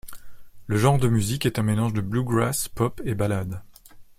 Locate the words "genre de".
0.77-1.07